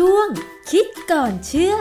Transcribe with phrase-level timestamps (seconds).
[0.00, 0.28] ช่วง
[0.70, 1.78] คิดก่อนเชื่อพ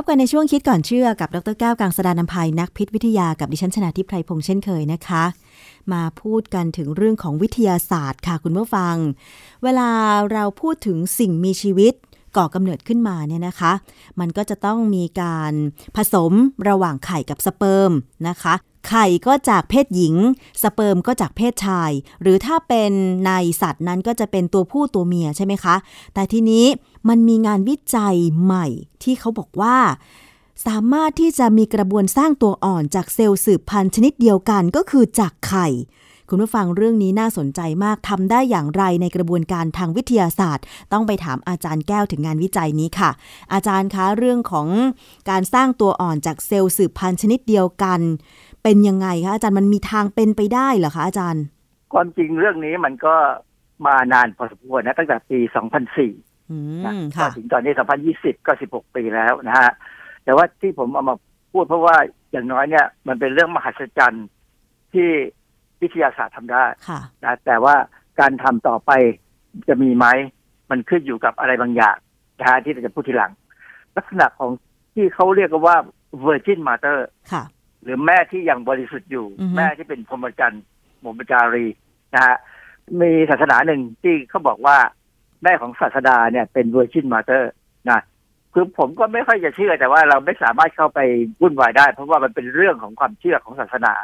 [0.00, 5.24] บกันในช่วงคิดก่อนเชื่อกับดรแก้วกังสดานนภัยนักพิษวิทยากับดิฉันชนะทิพไพรพงษ์เช่นเคยนะคะ
[5.92, 8.94] มาพูดกันถึงเรื่องของวิทยาศาสตร์ค่ะคุณผู้ฟัง
[9.64, 9.90] เวลา
[10.32, 11.94] เราพูดถึงสิ่งมีชีวิต
[12.36, 13.72] ก่อกำเนิดขึ้นมาเนี่ยนะคะ
[14.20, 15.52] มันก็จะต้องมีการ
[15.96, 16.32] ผสม
[16.68, 17.92] ระหว่างไข่กับสเปิร์ม
[18.28, 18.54] นะคะ
[18.88, 20.14] ไข่ก็จากเพศหญิง
[20.62, 21.90] สเปิร์มก็จากเพศชาย
[22.22, 22.92] หรือถ้าเป็น
[23.26, 25.76] ในสัตว์นั้นก็จะเป็นตัวผู้ตัวเมียใช่ไหมคะ
[26.14, 26.66] แต่ทีนี้
[27.08, 28.66] มันมีงานวิจัยใหม่
[29.02, 29.76] ที่เขาบอกว่า
[30.66, 35.68] สามารถที่จะมีกระบวนสร้างตัวอ่อนจากเซลล์สืบพันธุ์ชนิดเดียวกันก็คือจากไข่
[36.30, 43.10] คุณผู้ฟังเรื่องนี้น่าสนใจมากทำได้อย่างไรในกระบวนการทางวิทยาศาสตร์ ต้องไปถามอาจารย์แก้วถึงงานวิจัยนี้ค่ะ
[43.52, 44.68] อาจารย์คะเรื่องของ
[45.30, 48.00] การสร้างตัวอ่อนจากเซลล์สืบพันธุ์ชนิดเดียวกัน
[48.62, 51.44] เป็นยังไงคะอาจารย์มันมีทางเป็นไปได้เหรอคะอาจารย์
[51.92, 53.14] ความจริงเรื่องนี้มันก็
[53.86, 55.38] มานานพอสมควรนะตั้งแต่ปี
[55.94, 57.72] 2004อืมนะค่ะถึงตอนนี้
[58.08, 59.70] 2020 ก็ 16 ปีแล้วนะฮะ
[60.24, 61.16] แต่ว่าที่ผมเอามา
[61.52, 61.96] พูดเพราะว่า
[62.32, 64.26] อย่างน้อยเนี่ย มันเป็นเรื่องมหัศจรรย์
[64.92, 65.10] ที่
[65.82, 67.74] วิทยาศาสตร์ทำได้ค่ะนะแต่ว่า
[68.20, 68.90] การทำต่อไป
[69.68, 70.06] จะมีไหม
[70.70, 71.96] มันขึ้นอยู่กับอะไรบางอย่าง
[72.38, 73.32] นะฮะที่เราจะพูดทีหลัง
[73.96, 74.50] ลักษณะของ
[74.94, 75.76] ที่เขาเรียกกันว่า
[76.24, 76.98] virgin mother
[77.32, 77.42] ค่ะ
[77.82, 80.62] หรือแม่ที่ยังบริสุทธิ์อยู่อือฮึแม่ที่เป็นพรหมจรรย์
[81.00, 81.66] หมจารี
[82.14, 82.36] นะฮะ
[83.00, 84.76] มีศาสนาหนึ่งที่เขาบอกว่า
[85.42, 87.42] แม่ของศาสดาเนี่ยเป็น virgin mother
[87.90, 88.00] นะ
[88.52, 91.00] คือผมก็ไม่ค่อยจะเชื่อแต่ว่าเราไม่สามารถเข้าไป
[91.40, 93.94] วุ่นวายได้ เพราะว่ามันเป็นเรื่องของความเชื่อของศาสนา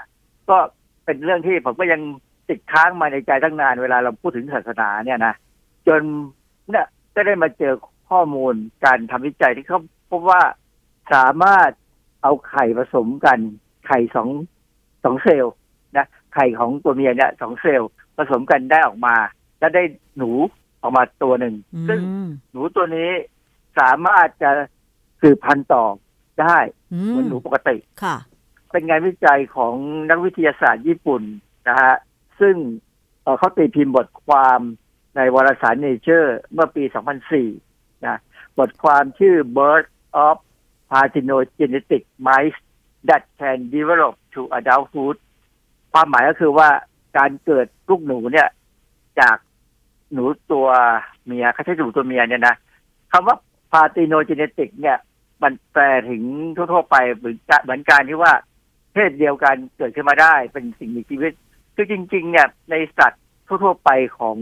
[0.51, 0.59] ก็
[1.05, 2.01] เป็นเรื่องที่ผมก็ยัง
[2.49, 5.35] ติดค้างมาในใจตั้งนานเวลาเราพูดถึงศาสนาเนี่ยนะ
[5.87, 6.03] จน
[6.71, 7.75] เนี่ยก็ได้มาเจอ
[8.11, 9.81] ข้อมูลการทำวิจัยที่เขา
[10.11, 10.43] พบว่า
[11.13, 11.71] สามารถ
[12.23, 13.39] เอาไข่ผสมกัน
[13.87, 14.29] ไข่สอง
[15.05, 15.55] สองเซลล์
[15.97, 19.17] นะไข่ของตัวเมียเนี่ยสองเซลล์ผสมกันได้ออกมา
[19.59, 19.83] แล้วได้
[20.19, 20.31] หนู
[20.83, 23.11] ออกมาตัวหนึ่งอืซึ่งมหนูตัวนี้
[23.79, 24.51] สามารถจะ
[25.21, 25.85] สืบพันธุ์ต่อ
[26.41, 26.57] ได้
[26.93, 28.17] อืเหมือนมหนูปกติค่ะ
[28.73, 29.75] เป็นงานวิจัยของ
[30.11, 31.23] นักวิทยาศาสตร์ญี่ปุ่น
[31.69, 31.95] นะฮะ
[32.41, 32.57] ซึ่ง
[33.39, 34.61] เขาตีพิมพ์บทความ
[35.17, 36.85] ในวารสาร Nature เมื่อปี
[37.45, 38.21] 2004 นะ
[38.59, 39.89] บทความชื่อ Birth
[40.27, 40.37] of
[40.91, 42.61] Parthenogenetic Mice
[43.09, 45.17] that can develop to adulthood
[45.93, 46.69] ความหมายก็คือว่า
[47.19, 48.49] การเกิดลูกหนูเนี่ย
[49.21, 49.37] จาก
[50.13, 50.67] หนูตัว
[51.25, 52.55] เมียเขาใช้หนูตัวเมียเนี่ยนะ
[53.13, 53.37] คำว่า
[53.73, 54.99] Parthenogenetic เนี่ย
[55.43, 56.23] มันแปลถึง
[56.57, 58.33] ทั่วๆไปเหมือนเหมือนการที่ว่า
[58.93, 61.33] เพศเดียวกันเกิดขึ้นมาได้เป็นสิ่งมีชีวิต
[61.75, 64.37] คือจริง ๆ เนี่ยในสัตว์ทั่ว ๆ ไปของ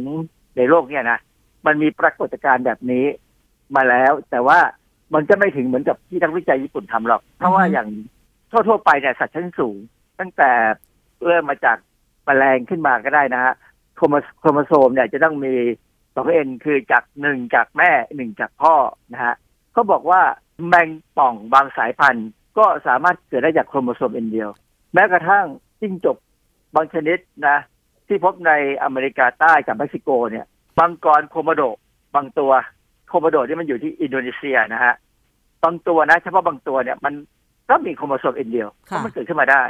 [0.57, 1.19] ในโลกเนี่ยนะ
[1.67, 3.05] มันมีปรากฏการณ์แบบนี้
[3.77, 4.59] มาแล้ว แต่ว่า
[5.15, 7.89] มันจะไม่ถึงเหมือนกับที่นักวิจัยญี่ปุ่นทำหรอก เพราะว่าอือฮึอย่าง
[8.51, 9.77] ทั่ว ๆ ไปเนี่ยสัตว์ชั้นสูง
[10.21, 10.51] ตั้งแต่
[11.27, 11.79] เริ่มมาจาก
[12.25, 13.55] แมลงขึ้นมาก็ได้นะฮะ
[13.97, 15.55] โครโมโครโมโซมเนี่ยจะต้องมี
[16.15, 18.75] สอง n คือจากหนึ่งจากแม่หนึ่งจากพ่อ
[19.13, 19.35] นะฮะ
[19.73, 20.23] เขาบอกว่า
[20.69, 22.29] แมงป่องบางสายพันธุ์
[22.61, 24.49] ก็สามารถเกิดได้จากโครโมโซม n เดียว
[24.95, 25.45] แม้กระทั่ง
[25.81, 26.17] จิ้งจก
[26.75, 27.59] บางชนิดนะ
[28.07, 30.47] ที่พบในอเมริกาใต้กับเม็กซิโกเนี่ย
[30.79, 31.63] มังกรโคโมโด
[32.15, 32.53] บางตัว
[33.09, 34.95] โคโมโดที่มันอยู่ที่อินโดนีเซียนะฮะ
[35.65, 37.15] บางตัวนะเฉพาะบางตัวเนี่ยมัน
[37.71, 39.63] ก็มีโครโมโซม n เดียวเพค่ะราะมันเกิดขึ้นมาได้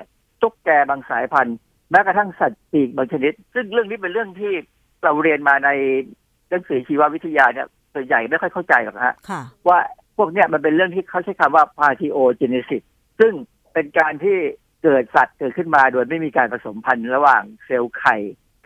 [0.42, 1.56] ตุ๊กแกบางสายพันธุ์
[1.90, 4.52] แม้กระทั่งสัตว์ปีกบางชนิด ซึ่งเรื่องนี้เป็นเรื่องที่
[5.04, 5.70] เราเรียนมาใน
[6.50, 9.78] หนังสือชีววิทยาเนี่ยส่วนใหญ่ไม่ค่อยเข้าใจหรอกนะฮะค่ะว่า
[10.16, 12.82] พวกเนี้ยมันเป็นเรื่องที่เขาใช้คำว่า partiogenesis
[13.20, 13.32] ซึ่ง
[13.72, 14.36] เป็นการที่
[14.82, 18.16] เกิดสัตว์เกิดขึ้นมาโดยไม่มีการผสมพันธุ์ระหว่างเซลล์ไข่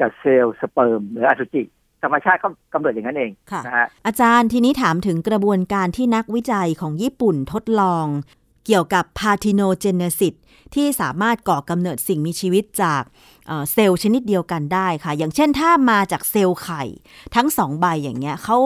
[0.01, 1.63] กับเซลล์สเปิร์มหรืออสุจิ
[2.03, 8.07] ธรรมชาติก็กำเนิดอย่างนั้นเองค่ะนะฮะอาจารย์ทีนี้ถามถึงกระบวนการที่นักวิจัยของญี่ปุ่นทดลอง
[8.67, 10.35] เกี่ยวกับ parthenogenesis
[10.75, 13.03] ที่สามารถก่อกำเนิดสิ่งมีชีวิตจาก
[13.47, 16.83] เอ่อเซลล์ชนิดเดียวกันได้ค่ะ อย่างเช่นถ้ามาจากเซลล์ไข่
[17.35, 18.59] ทั้งสองใบอย่างเงี้ยเขา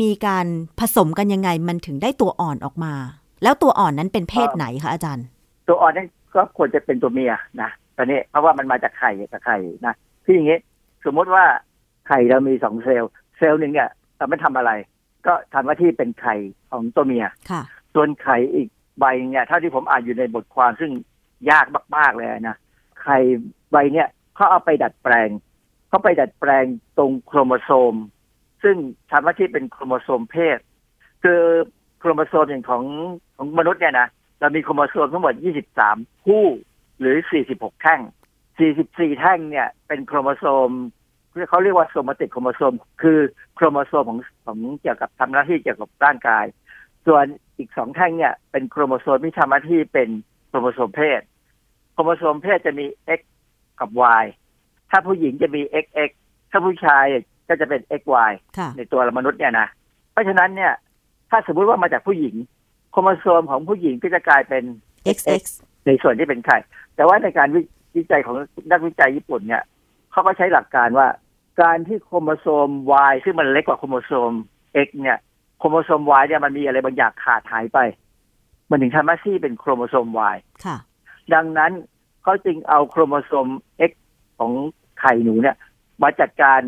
[0.00, 0.46] มีการ
[0.80, 2.94] ผสมกันยังไงมันถึงได้ตัวอ่อนออกมา
[3.42, 5.26] แล้วตัวอ่อนนั้นเป็นเพศไหนคะอาจารย์
[5.68, 7.32] ตัวอ่อนนั่นก็ควรจะเป็นตัวเมีย
[7.62, 9.94] นะตอนนี้เพราะว่ามันมาจากไข่กับไข่นะ
[10.24, 10.58] ที่อย่างงี้
[11.04, 11.44] สมมติว่า
[12.08, 14.70] ไข่เรามีสองเซลล์เซลล์หนึ่งเนี่ยเราไม่ทำอะไร
[15.26, 16.34] ก็ทำหน้าที่เป็นไข่
[16.70, 17.62] ของตัวเมียค่ะ
[17.94, 18.68] ส่วนไข่อีก
[18.98, 20.92] ใบเนี่ยเท่าที่ผมอ่านอยู่ในบทความซึ่ง
[21.50, 21.66] ยาก
[21.96, 22.56] มากๆเลยนะ
[23.02, 23.18] ไข่
[23.70, 25.28] ใบเนี่ยเขาเอาไปดัดแปลง
[25.88, 26.64] เขาไปดัดแปลง
[26.98, 27.94] ตรงโครโมโซม
[28.62, 28.76] ซึ่ง
[29.10, 30.58] ทำหน้าที่เป็นโครโมโซมเพศ
[31.22, 31.40] คือ
[31.98, 32.84] โครโมโซมอย่างของ
[33.36, 34.08] ของมนุษย์เนี่ยนะ
[34.40, 35.34] เรามีโครโมโซมทั้งหมด
[35.78, 36.46] 23 คู่
[36.98, 37.16] หรือ
[37.48, 38.00] 46 แท่ง
[38.60, 40.70] 44 แท่งเนี่ยเป็นโครโมโซม
[41.48, 43.18] เขาเรียกว่า somatic chromosome คือ
[43.54, 46.44] โครโมโซมของของเกี่ยวกับทำหน้าที่เกี่ยวกับร่างกาย
[47.06, 47.24] ส่วน
[47.58, 50.08] อีกสองแท่งเนี่ยเป็นโครโมโซมที่ทำหน้าที่เป็น
[50.48, 51.20] โครโมโซมเพศ
[51.92, 52.86] โครโมโซมเพศจะมี
[53.18, 53.20] X
[53.80, 53.90] กับ
[54.22, 54.24] Y
[54.90, 56.10] ถ้าผู้หญิงจะมี XX
[56.50, 57.04] ถ้าผู้ชาย
[57.48, 59.68] ก็จะเป็น XY ค่ะในตัวมนุษย์เนี่ยนะ
[60.12, 60.72] เพราะฉะนั้นเนี่ย
[61.30, 62.34] ถ้าสมมุติว่ามาจากผู้หญิง
[62.90, 64.64] โครโมโซมของผู้หญิงก็จะกลายเป็น
[65.16, 65.42] XX
[65.86, 66.58] ในส่วนที่เป็นไข่
[66.96, 67.60] แต่ว่าในการวิ
[67.96, 68.34] วิจัยของ
[68.70, 69.62] นักวิจัยญี่ปุ่นเนี่ย
[70.12, 71.08] เขาก็ใช้หลักการว่า
[71.62, 72.68] การที่โครโมโซม
[73.10, 74.32] Y ซึ่งมันเล็กกว่าโครโมโซม
[74.86, 75.18] X เนี่ย
[75.62, 77.78] โครโมโซม Y เนี่ยมันมีอะไรบางอย่างขาดหายไป
[78.70, 80.76] มันถึงทำหน้าที่เป็นโครโมโซม Y ค่ะ
[81.34, 81.72] ดังนั้น
[82.22, 83.48] เขาจึงเอาโครโมโซม
[83.90, 83.92] X
[84.38, 84.52] ของ
[85.00, 85.56] ไข่หนูเนี่ย
[86.02, 86.60] มาจัดการ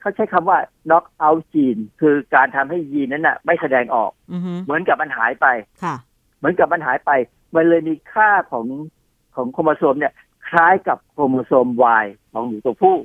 [0.00, 0.58] เขาใช้คำว่า
[0.88, 5.46] knock out gene คือการทำให้ยีนนั้นน่ะ ไม่แสดงออกอือฮึเหมือนกับมันหายไป
[5.84, 5.94] ค่ะ
[6.38, 7.10] เหมือนกับมันหายไป
[7.54, 8.66] มันเลยมีค่าของ
[9.34, 10.12] ของโครโมโซมเนี่ย
[10.48, 11.66] คล้ายกับโครโมโซม
[12.02, 12.96] Y ของหนูตัวผู้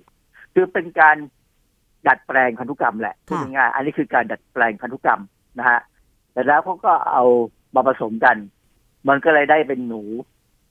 [0.54, 1.18] คือเป็นการ
[2.08, 5.22] ดัดแปลงพันธุกรรมแหละพูดค่ะง่ายๆอันนี้คือการดัดแปลงพันธุกรรม
[5.58, 5.80] นะฮะ
[6.34, 7.24] แต่แล้วเขาก็เอา
[7.76, 8.38] มาผสมกัน
[9.08, 10.02] มันก็เลยได้เป็นหนู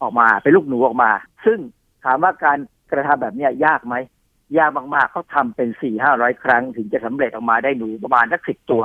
[0.02, 1.11] ออกมาเป็นลูกหนูออกมา
[1.46, 1.58] ซึ่ง
[2.05, 2.58] ถามว่าการ
[2.90, 3.94] กระทำแบบเนี้ยยากไหม
[4.58, 8.82] ยากมากๆเขาทำเป็นสี่ห้าร้อยครั้ง ถึงจะสำเร็จออกมาได้หนูประมาณสักสิบตัว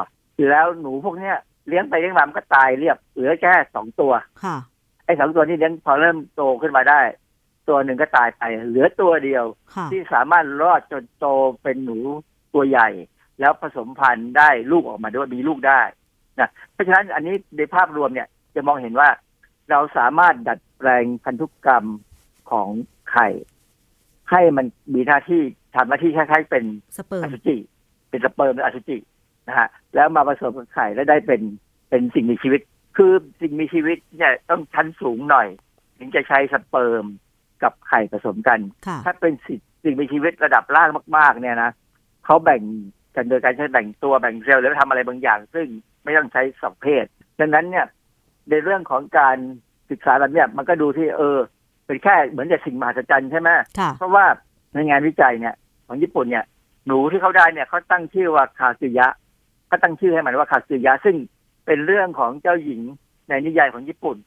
[0.51, 1.35] แล้วหนูพวกเนี้ย
[1.67, 4.57] เลี้ยงไปเลี้ยงมามันก็ตายเรียบเหลือแค่สองตัวค่ะ
[5.05, 7.01] ไอ้สองตัวนี้เลี้ยงพอเริ่มโตขึ้นมาได้
[7.67, 9.45] ตัวหนึ่งก็ตายไป เหลือตัวเดียว
[9.75, 11.25] ค่ะที่สามารถรอดจนโต
[11.63, 11.99] เป็นหนู
[12.53, 12.89] ตัวใหญ่
[13.39, 15.81] แล้วผสมพันธุ์ได้ลูกออกมาด้วยมีลูกได้
[16.39, 19.09] นะเพราะฉะนั้นอันนี้ในภาพรวมเนี่ยจะมองเห็นว่า
[19.69, 21.85] เราสามารถดัดแปลงพันธุกรรม
[22.51, 22.69] ของ
[23.11, 23.27] ไข่
[24.31, 25.41] ให้มันมีหน้าที่
[25.75, 26.65] ทำหน้าที่คล้ายๆเป็น
[26.97, 27.57] สเปิร์มอสุจิ
[28.09, 28.97] เป็นสเปิร์มเป็นอสุจิ
[29.47, 31.41] นะฮะแล้วมาผสมกับไข่แล้วได้เป็น
[31.89, 32.61] เป็นสิ่งมีชีวิต
[32.97, 33.11] คือ
[33.41, 35.47] สิ่งมีชีวิตเนี่ยต้องชั้นสูงหน่อย
[35.97, 37.05] ถึงจะใช้สเปิร์ม
[37.63, 41.71] กับไข่ผสมกันค่ะถ้าเป็นสิ่งสิ่งมีชีวิตระดับล่างมาก ๆ เนี่ยนะ
[42.27, 42.61] เขาแบ่ง
[43.15, 45.67] กันโดยการใช้แบ่งตัวแบ่งเซลล์แล้วทำอะไรบางอย่าง ซึ่ง
[46.03, 47.05] ไม่ต้องใช้สองเพศ
[47.39, 47.85] ดังนั้นเนี่ย
[48.49, 49.37] ในเรื่องของการ
[49.89, 51.37] ศึกษาแบบเนี้ยมันก็ดูที่เออ
[51.85, 54.25] เป็นแค่เหมือนกับสิ่งมหัศจรรย์ใช่ไหมค่ะเพราะว่า
[54.73, 55.55] ในงานวิจัยเนี่ย
[55.87, 56.45] ของญี่ปุ่นเนี่ย
[56.87, 59.07] หนูที่เขาได้เนี่ยเขาตั้งชื่อว่าคาซึยะ
[59.67, 61.15] เขาตั้งชื่อให้มันว่าคาซึยะซึ่ง
[61.65, 62.81] เป็นเรื่องของเจ้าหญิง
[63.29, 64.17] ในนิยายของญี่ปุ่น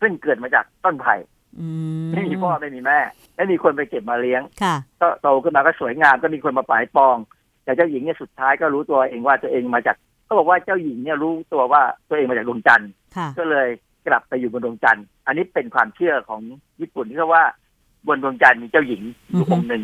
[0.00, 1.14] ซึ่งเกิดมาจากต้นไผ่
[1.58, 1.66] อื
[2.06, 2.98] มไม่มีพ่อไม่มีแม่
[3.36, 7.16] ไม่มีคนไปเก็บมาเลี้ยงค่ะก็โตขึ้นมาก็สวยงามก็มีคนมาปลายปอง
[7.70, 13.68] แต่เจ้าหญิงเนี่ยสุดท้ายก็รู้ตัวเองว่าตัวเองมาจากเขาบอกว่าเจ้าหญิงเนี่ยรู้ตัวว่าตัวเองมาจากดวงจันทร์ค่ะก็เลย
[14.06, 16.40] กลับไปอยู่บนดวงจันทร์ อันนี้เป็นความเชื่อของ
[16.80, 17.44] ญี่ปุ่นที่เขาว่า
[18.06, 19.82] บนดวงจันทร์มีเจ้าหญิงอยู่องค์หนึ่ง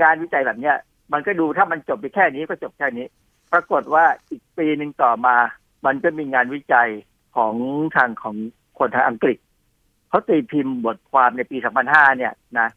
[0.00, 0.76] งานวิจัยแบบเนี้ย
[1.12, 3.06] มันก็ดูถ้ามันจบไปแค่นี้ก็จบแค่นี้
[3.52, 5.36] ปรากฏว่าอีกปีหนึ่งต่อมา
[5.86, 6.88] มันก็มีงานวิจัย
[7.36, 7.54] ของ
[7.96, 8.36] ทางของ
[8.78, 9.38] คนทางอังกฤษ
[10.08, 11.56] เขาตีพิมพ์บทความในปี
[11.88, 12.68] 2005 เนี่ยนะ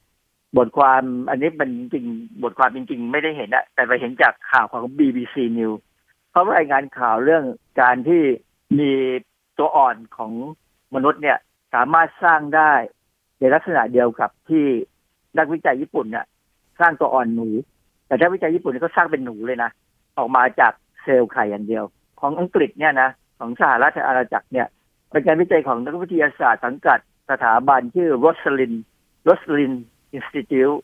[0.58, 2.06] บทความอันนี้มันจริง
[2.44, 5.80] บทความจริง ๆ ไม่ได้เห็นอะแต่ไปเห็นจากข่าวของ BBC News
[6.32, 7.44] เขารายงานข่าวเรื่อง
[7.82, 8.24] การที่
[8.80, 8.92] มี
[9.58, 10.32] ตัวอ่อนของ
[10.96, 11.38] มนุษย์เนี่ย
[11.74, 12.72] สามารถสร้างได้
[13.40, 14.66] ในลักษณะเดียวกับที่
[15.38, 16.26] นักวิจัยญี่ปุ่นเนี่ย
[16.80, 17.48] สร้างตัวอ่อนหนู
[18.08, 19.72] แต่นักวิจัยญี่ปุ่นเขาสร้างเป็นหนูเลยนะ
[20.18, 21.84] ออกมาจากเซลล์ไข่อย่างเดียว
[22.20, 23.10] ของอังกฤษเนี่ยนะ
[23.40, 24.68] ของสหรัฐอาณาจักรเนี่ย
[25.12, 27.00] เป็นการวิจัยของนักวิทยาศาสตร์สังกัด
[27.32, 28.78] สถาบันชื่อ Rosalind
[29.28, 29.78] Rosalind
[30.18, 30.78] Institute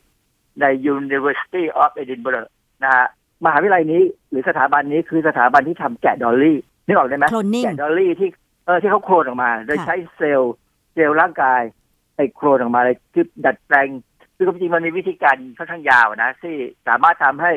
[0.61, 2.47] ใน University of Edinburgh
[2.83, 3.07] นะฮะ
[3.45, 8.29] มหาวิทยาลัยนี้หรือสถาบันนี้คือสถาบันที่ทำแกะดอลลี่นึกออกได้ไหม Cloning แกะดอลลี่ที่
[8.65, 10.53] เออที่เขาโคลนออกมา โดยค่ะใช้เซลล์
[10.93, 11.61] เซลล์ร่างกาย
[12.15, 13.87] ไปโคลนออกมาเลยคือดัดแปลง
[14.35, 16.55] คือความจริงมันมีวิธีการค่อนข้างยาวนะที่
[16.87, 17.51] สามารถทำให้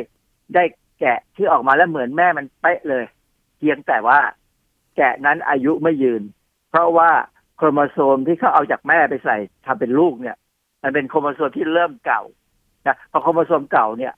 [0.54, 0.64] ได้
[1.00, 3.04] แกะที่ออกมาแล้วเหมือนแม่มันเป๊ะเลย
[3.58, 4.18] เพียงแต่ว่า
[4.96, 6.22] แกะนั้นอายุไม่ยืน
[6.70, 7.10] เพราะว่า
[7.56, 10.36] โครโมโซมที่เขาเอาจากแม่ไปใส่ทำเป็นลูกเนี่ย
[10.82, 12.22] มันเป็นโครโมโซมที่เริ่มเก่า
[12.86, 14.12] นะพอโครโมโซมเก่าเนี่ย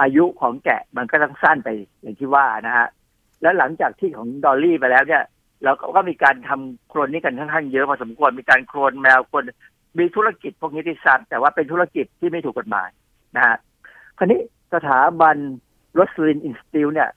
[0.00, 1.68] อายุของแกะมันก็ต้องสั้นไป
[2.02, 2.88] อย่างที่ว่านะฮะ
[3.42, 5.22] แล้วหลังจากที่ของดอลลี่ไปแล้วเนี่ย
[5.64, 9.44] เราก็มีการทำโครนนี้กันค่อนข้างเยอะพอสมควรมีการโคลนแมวโคลน
[9.98, 12.88] มีธุรกิจพวกนี้ที่ซันแต่ว่าเป็นธุรกิจที่ไม่ถูกกฎหมาย
[13.36, 13.56] นะฮะ
[14.18, 14.40] คราวนี้
[14.74, 15.36] สถาบัน
[15.98, 17.10] Roslin Institute เนี่ย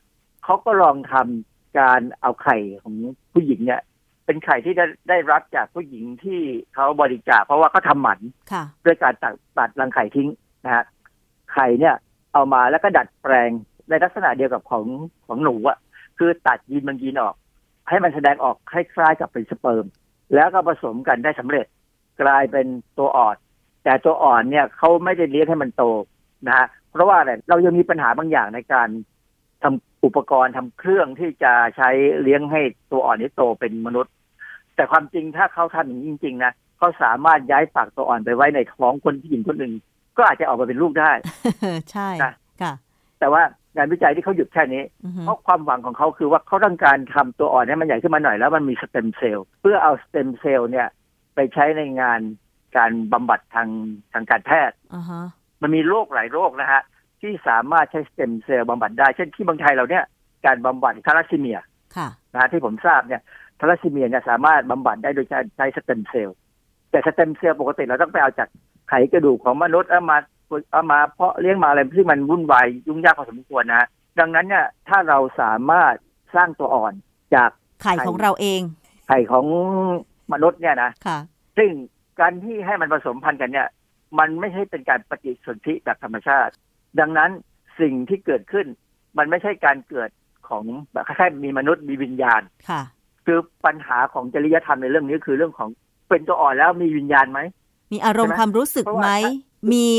[0.44, 2.96] เขาก็ลองทำการเอาไข่ของ
[3.34, 3.82] ผู้หญิงเนี่ย
[4.26, 6.40] เป็นไข่ที่ได้ได้รับจากผู้หญิงที่
[6.76, 8.20] เขาบริจาคเพราะว่าเขาทำหมัน
[8.52, 10.30] ค่ะด้วยการตัดตัดรังไข่ทิ้ง
[10.66, 10.84] นะฮะ
[11.54, 11.96] ไข่เนี่ย
[12.34, 13.50] เอามาแล้วก็ดัดแปลง
[13.90, 14.86] ในลักษณะเดียวกับของ
[15.28, 15.78] ของหนูอะ
[16.18, 17.36] คือตัดยีนบางยีนออก
[17.90, 19.86] ให้มันแสดงออกคล้ายๆกับเป็นสเปิร์ม
[20.36, 21.66] แล้วก็ผสมกันได้สำเร็จ
[22.22, 22.68] กลายเป็น
[22.98, 23.36] ตัวอ่อน
[23.84, 25.84] แต่ตัวอ่อนเนี่ยเขาไม่ได้เลี้ยงให้มันโต
[26.48, 28.90] นะฮะเพราะว่าอะไรเรายังมีปัญหาบางอย่างในการ
[29.64, 31.90] ทำ อุปกรณ์ทำเครื่องที่จะใช้
[32.22, 34.14] เลี้ยงให้ตัวอ่อนนี้โตเป็นมนุษย์
[34.76, 39.74] แต่ความจริงถ้าเขาทำอย่างนี้จริง ๆนะเขาสามารถย้ายฝากตัวอ่อนไปไว้ในท้องคนผู้หญิงคนหนึ่ง
[40.18, 41.12] ก็อาจจะออกมาเป็นลูกได้
[41.92, 42.74] ใช่นะค่ะ
[43.20, 43.42] แต่ว่า
[43.76, 50.88] งานวิจัยที่เขาหยุดแค่นี้อือฮึเพราะความหวังของเขาคือว่าเขาต้องการทำตัวอ่อนให้มันใหญ่ขึ้นมาหน่อยแล้วมันมีสเต็มเซลล์เพื่อเอาสเต็มเซลล์เนี่ย
[51.36, 52.20] ไปใช้ในงาน
[52.78, 53.70] การบำบัดทาง
[54.14, 55.24] ทางการแพทย์อ่าฮะ
[55.62, 56.82] มันมีโรคหลายโรคนะฮะ
[57.26, 60.04] ที่สามารถใช้สเต็มเซลล์บำบัดได้ เช่นที่เมืองไทยเราเนี่ย
[60.46, 61.60] การบำบัดธาลัสซีเมีย
[61.96, 63.22] ค่ะนะฮะที่ผมทราบเนี่ย
[63.60, 66.38] ธาลัสซีเมียเนี่ยสามารถบำบัดได้โดยการใช้สเต็มเซลล์
[66.92, 68.50] แต่สเต็มเซลล์ปกติเราต้องไปเอาจาก
[68.90, 70.18] ไขกระดูกของมนุษย์เอามา
[70.72, 73.88] เอามาเพาะเลี้ยงมาอะไรซึ่งมันวุ่นวายยุ่งยากพอสมควรนะ
[74.20, 75.96] ดังนั้นเนี่ยถ้าเราสามารถ
[76.36, 76.94] สร้างตัวอ่อน
[77.36, 77.50] จาก
[77.84, 78.62] ไข่ของเราเอง
[79.08, 79.46] ไข่ของ
[80.34, 81.18] มนุษย์เนี่ยนะค่ะ
[81.58, 81.70] ซึ่ง
[82.20, 83.68] การที่ให้มันผสมพันธุ์กันเนี่ย
[84.20, 86.54] มันไม่ใช่เป็นการปฏิสนธิแบบธรรมชาติ
[87.00, 87.30] ดังนั้น
[87.80, 88.66] สิ่งที่เกิดขึ้น
[89.18, 90.10] มันไม่ใช่การเกิด
[90.50, 92.82] ของแบบคล้ายๆมีมนุษย์มีวิญญาณค่ะ
[93.26, 95.70] คือปัญหาของจริยธรรมในเรื่องนี้คือเรื่องของ
[96.10, 97.40] เป็นตัวอ่อนแล้วมีวิญญาณไหม
[97.94, 99.12] มีอารมณ์ใช่ไหมความรู้สึกเพราะว่าไหม
[99.74, 99.90] มี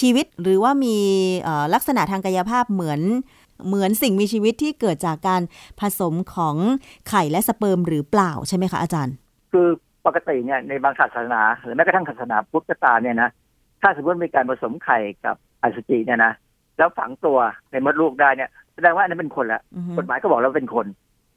[0.00, 0.96] ชีวิตหรือว่ามี
[1.40, 3.00] เอ่อลักษณะทางกายภาพเหมือน
[3.66, 5.42] เหมือนสิ่งมีชีวิตที่เกิดจากการ
[5.80, 6.56] ผสมของ
[7.08, 9.14] ไข่และสเปิร์มหรือเปล่าใช่ไหมคะอาจารย์
[9.52, 9.68] คือ
[10.06, 13.30] ปกติเนี่ยในบางศาสนา หรือแม้กระทั่งศาสนาพุทธก็ตามเนี่ยนะ
[13.82, 16.32] ถ้าสมมติมีการผสมไข่กับ อสุจิเนี่ยนะ
[16.78, 17.38] แล้วฝังตัว
[17.70, 20.86] ในมดลูกได้เนี่ยแสดงว่าอันนั้นเป็นคนละอือฮึกฎหมายก็บอกแล้วเป็นคน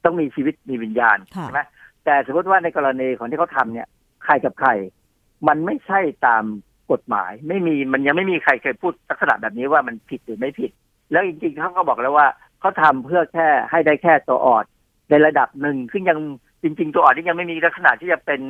[0.04, 1.60] ต้องมีชีวิตมีวิญญาณค่ะใช่ไหม
[2.04, 3.86] แต่สมมติว่าในกรณีของที่เขาทำเนี่ย
[4.24, 4.74] ไข่กับไข่
[5.48, 6.44] มันไม่ใช่ตาม
[6.92, 10.70] กฎหมาย ไม่มีมันยังไม่มีใครเคยพูดลักษณะแบบนี้ว่ามันผิดหรือไม่ผิด
[11.10, 12.26] แล้วจริงๆเขาก็บอกแล้วว่า
[12.60, 14.64] เขาทำเพื่อแค่ให้ได้แค่ตัวอ่อน
[15.10, 16.18] ในระดับหนึ่งซึ่งยัง
[16.62, 18.40] จริง ๆ ตัวอ่อนที่ยังไม่มีลักษณะที่จะเป็น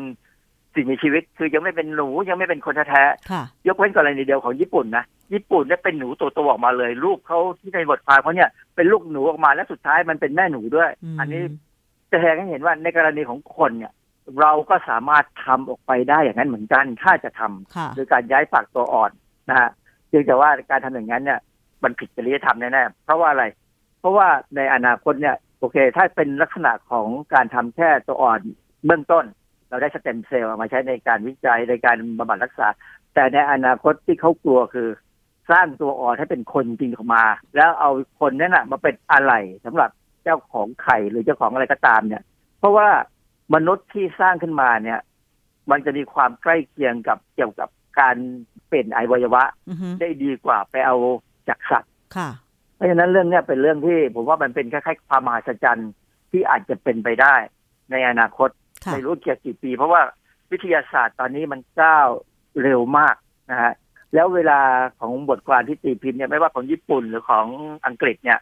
[0.74, 11.42] สิ่งมีชีวิต คือยังไม่เป็นหนูยังไม่เป็นคนแท้ๆค่ะยกเว้นกรณีเดียวของญี่ปุ่นนะ ญี่ปุ่นเนี่ยเป็นหนูตัวโตออกมาเลยลูกเขาที่ในบทความเขาเนี่ยเป็นลูกหนูออกมาและสุดท้ายมันเป็นแม่หนูด้วยมอันนี้
[12.10, 13.92] จะแสดงให้เห็นว่าในกรณีของคนเนี่ย
[14.40, 19.10] เราก็สามารถทำออกไปได้อย่างนั้นเหมือนกันถ้าจะทำค่ะโดยการย้ายฝากตัวอ่อน
[19.48, 19.70] นะฮะ
[20.08, 21.40] เพียงแต่ว่าการทำอย่างนั้นเนี่ย
[21.82, 23.44] มันผิดจริยธรรมแน่ๆเพราะว่าอะไร
[24.00, 28.40] เพราะว่าในอนาคตเนี่ยโอเค ถ้าเป็นลักษณะของการทำแค่ตัวอ่อน
[28.86, 29.24] เบื้องต้น
[29.68, 32.68] เราได้สเต็มเซลล์เอามาใช้ในการวิจัยในการบำบัดรักษา
[33.14, 34.88] แต่ในอนาคตที่เขากลัวคือ
[35.50, 37.24] สร้างตัวอ่อนให้เป็นคนจริงออกมา
[37.56, 39.32] แล้วเอาคนนั้นน่ะมาเป็นอะไร
[39.64, 39.90] สำหรับ
[40.24, 42.22] เจ้าของไข่หรือเจ้าของอะไรก็ตามเนี่ย
[42.58, 42.88] เพราะว่า
[43.54, 45.00] มนุษย์ที่สร้างขึ้นมาเนี่ย
[45.70, 47.68] มันจะมีความใกล้เคียงกับเกี่ยวกับ
[48.00, 48.16] การ
[48.68, 50.96] เป็นอวัยวะอือฮึได้ดีกว่าไปเอา
[51.48, 52.28] จากสัตว์ค่ะ
[52.76, 55.90] เพราะฉะนั้นเรื่องเนี้ยเป็นเรื่องที่ผมว่ามันเป็นคล้ายๆความมหัศจรรย์
[56.30, 57.34] ที่อาจจะเป็นไปได้
[57.90, 58.48] ในอนาคต
[58.84, 60.00] ค่ะไม่รู้เกี่ยวกี่ปี เพราะว่า
[60.50, 62.08] วิทยาศาสตร์ตอนนี้มันก้าว
[62.62, 63.16] เร็วมาก
[63.50, 63.72] นะฮะ
[64.14, 64.60] แล้วเวลา
[65.00, 67.46] ของบทความที่ตีพิมพ์เนี่ยไม่ว่าของญี่ปุ่นหรือของ
[67.86, 68.38] อังกฤษเนี่ย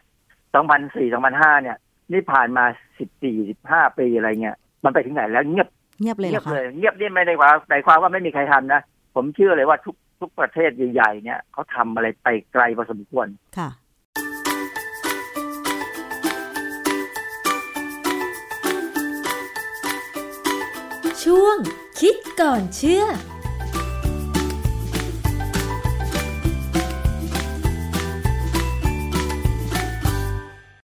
[0.53, 1.77] 2004 2005 เนี่ย
[2.11, 2.65] นี่ผ่านมา
[3.21, 5.67] 14 15 ปีอะไรเงี้ย มันไปถึงไหนแล้วเงียบ
[6.01, 8.81] เงียบเลยเหรเงีอยบคะเลย เงียบนี่ไม่ได้ว่าหมายความว่าไม่มีใครทำนะ
[9.15, 13.27] ผมเชื่อเลยว่าทุกทุกประเทศใหญ่ๆเนี่ยเขาทำอะไรไปไกลพอสมควร
[13.57, 13.69] ค่ะ
[21.23, 21.57] ช่วง
[21.99, 23.05] คิดก่อนเชื่อ